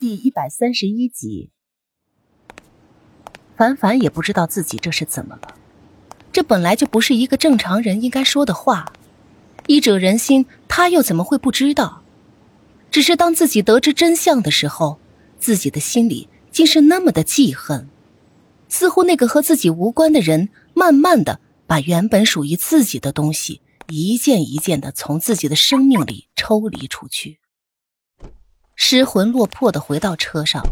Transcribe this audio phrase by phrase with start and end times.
[0.00, 1.50] 第一百三十一集，
[3.56, 5.56] 凡凡也不知道自己这是怎么了，
[6.30, 8.92] 这本来就不是一个正常人应该说的话。
[9.66, 12.04] 医者仁心，他又怎么会不知道？
[12.92, 15.00] 只是当自己得知真相的时候，
[15.40, 17.88] 自己的心里竟是那么的记恨，
[18.68, 27.40] 似乎那个和自己无关的人，慢慢的把原本属于自己的东西，一件一件的从自己的生命里抽离出去。
[28.80, 30.62] 失魂落魄的回到车上，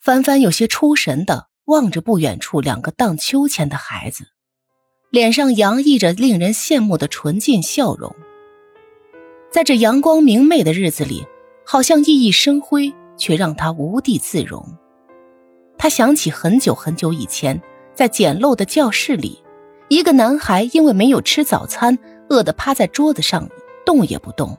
[0.00, 4.24] 帆帆有些出神的望着不远处两个荡秋千的孩子，
[5.10, 8.14] 脸上洋溢着令人羡慕的纯净笑容。
[9.48, 11.24] 在这阳光明媚的日子里，
[11.64, 14.76] 好像熠熠生辉，却让他无地自容。
[15.78, 17.62] 他想起很久很久以前，
[17.94, 19.40] 在简陋的教室里，
[19.88, 21.96] 一个男孩因为没有吃早餐，
[22.28, 23.48] 饿得趴在桌子上
[23.86, 24.58] 动也不动。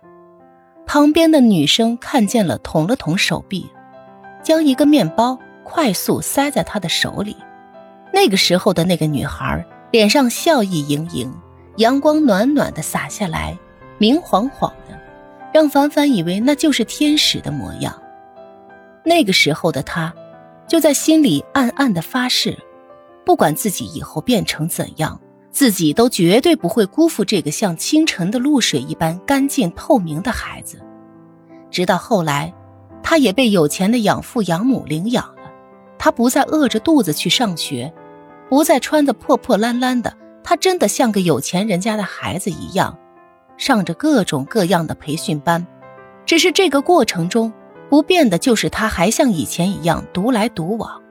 [0.87, 3.69] 旁边的女生看见了，捅了捅手臂，
[4.43, 7.35] 将一个面包快速塞在他的手里。
[8.13, 11.33] 那个时候的那个女孩脸上笑意盈盈，
[11.77, 13.57] 阳光暖暖的洒下来，
[13.97, 14.97] 明晃晃的，
[15.53, 18.01] 让凡凡以为那就是天使的模样。
[19.03, 20.13] 那个时候的她，
[20.67, 22.57] 就在心里暗暗的发誓，
[23.25, 25.19] 不管自己以后变成怎样。
[25.55, 30.81] 自己都绝对不会辜负这个像清晨的露水一般干净透明的孩子。
[31.71, 32.53] 直到后来，
[33.01, 35.49] 他也被有钱的养父养母领养了，
[35.97, 37.93] 他不再饿着肚子去上学，
[38.49, 42.99] 不再穿得破破烂烂的，他真的像个有钱人家的孩子一样，
[43.55, 45.65] 上着各种各样的培训班。
[46.25, 47.53] 只是这个过程中，
[47.89, 51.01] 不变的就是他还像以前一样独来独往，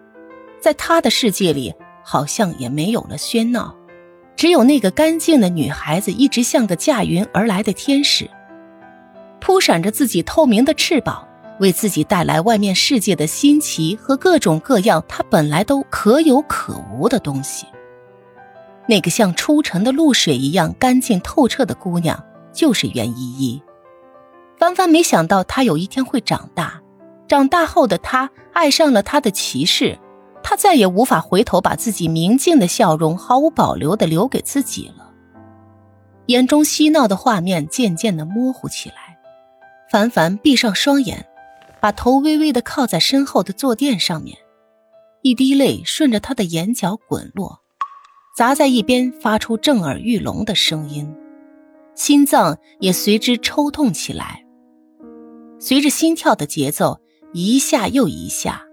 [0.60, 3.74] 在他的世界里，好像也没有了喧闹。
[4.36, 8.28] 只有那个干净的女孩子，一直像个驾云而来的天使，
[9.40, 11.26] 扑闪着自己透明的翅膀，
[11.60, 17.66] 为自己带来外面世界的新奇和各种各样她本来都可有可无的东西。
[18.86, 23.62] 那个像初晨的露水一样干净透彻的姑娘，就是袁依依。
[24.58, 26.82] 帆帆没想到她有一天会长大，
[27.28, 29.98] 长大后的她爱上了她的骑士。
[30.44, 35.10] 他再也无法回头，把自己明净的笑容毫无保留的留给自己了。
[36.26, 39.18] 眼中嬉闹的画面渐渐的模糊起来。
[39.90, 41.26] 凡凡闭上双眼，
[41.80, 44.36] 把头微微的靠在身后的坐垫上面，
[45.22, 47.60] 一滴泪顺着他的眼角滚落，
[48.36, 51.14] 砸在一边，发出震耳欲聋的声音，
[51.94, 54.44] 心脏也随之抽痛起来，
[55.58, 57.00] 随着心跳的节奏，
[57.32, 58.63] 一下又一下。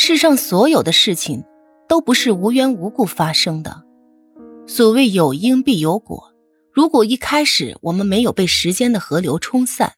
[0.00, 1.42] 世上所有的事情，
[1.88, 3.84] 都不是无缘无故发生的。
[4.64, 6.32] 所谓有因必有果。
[6.72, 9.96] 如果一开始我们没有被时间的河流冲散，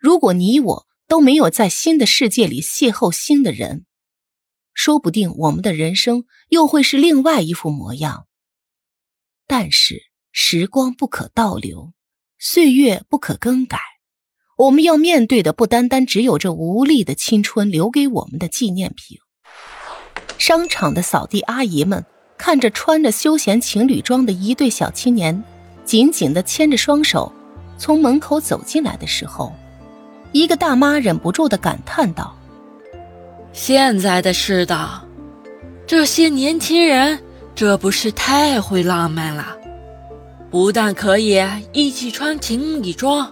[0.00, 3.86] 如果你我都没有在新的世界里邂逅新的人，
[4.74, 8.26] 说不定我们的人生又会是另外一副模样。
[9.46, 11.92] 但是时光不可倒流，
[12.40, 13.78] 岁月不可更改。
[14.62, 19.18] 我们要面对的不单单只有这无力的青春留给我们的纪念品。
[20.38, 22.04] 商场的扫地阿姨们
[22.38, 25.42] 看着穿着休闲情侣装的一对小青年，
[25.84, 27.32] 紧紧的牵着双手
[27.76, 29.52] 从门口走进来的时候，
[30.30, 32.32] 一个大妈忍不住的感叹道
[33.52, 35.02] ：“现在的世道，
[35.88, 37.18] 这些年轻人
[37.52, 39.56] 这不是太会浪漫了？
[40.52, 43.28] 不但可以一起穿情侣装。”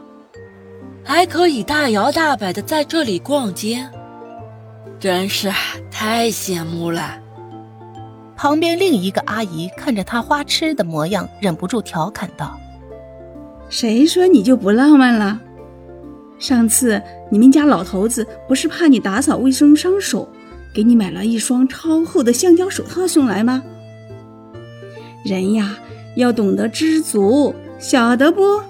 [1.13, 3.85] 还可以大摇大摆的在这里逛街，
[5.01, 5.51] 真是
[5.91, 7.19] 太羡慕了。
[8.37, 12.57] 旁边另一个阿姨看着他花痴的模样，忍不住调侃道
[13.69, 15.41] ：“谁说你就不浪漫了？
[16.39, 20.29] 上次你们家老头子不是怕你打扫卫生伤手，
[20.73, 23.65] 给你买了一双超厚的橡胶手套送来吗？
[25.25, 25.77] 人呀，
[26.15, 28.63] 要懂得知足，晓得不？”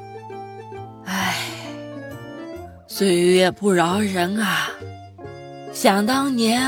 [3.00, 4.68] 岁月不饶人啊！
[5.72, 6.60] 想当年，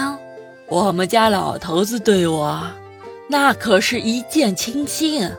[0.66, 2.66] 我们家老头子对我，
[3.28, 5.30] 那可是一见倾心。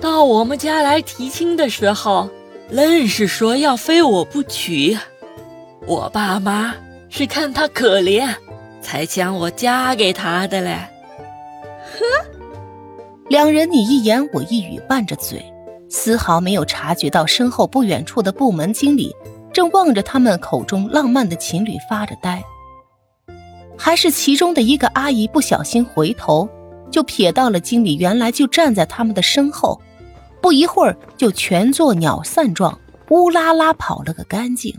[0.00, 2.30] 到我们家来提亲的时候，
[2.70, 4.96] 愣是说要非我不娶。
[5.84, 6.76] 我爸妈
[7.08, 8.32] 是看他可怜，
[8.80, 10.78] 才将我嫁给他的嘞。
[11.98, 12.04] 呵，
[13.28, 15.44] 两人你一言我一语拌着嘴，
[15.88, 19.12] 丝毫没有察觉到身后不远处的部门经理。
[19.54, 22.42] 正望着他们口中浪漫的情侣发着呆，
[23.78, 26.48] 还是其中的一个阿姨不小心回头，
[26.90, 29.80] 就瞥到了经理原来就站在他们的身后，
[30.42, 32.76] 不一会儿就全作鸟散状，
[33.10, 34.76] 乌拉拉跑了个干净。